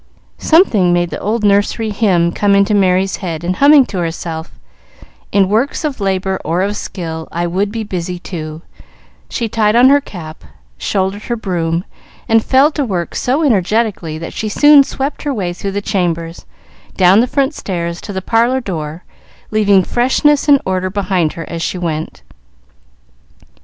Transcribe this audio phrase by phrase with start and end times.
[0.39, 4.57] Something made the old nursery hymn come into Merry's head, and humming to herself,
[5.31, 8.63] "In works of labor or of skill I would be busy too,"
[9.29, 10.43] she tied on her cap,
[10.79, 11.85] shouldered her broom,
[12.27, 16.47] and fell to work so energetically that she soon swept her way through the chambers,
[16.97, 19.03] down the front stairs to the parlor door,
[19.51, 22.23] leaving freshness and order behind her as she went.